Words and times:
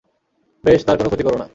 বেশ, 0.63 0.79
তার 0.85 0.95
কোনো 0.97 1.09
ক্ষতি 1.09 1.23
কোরো 1.23 1.37
না। 1.37 1.47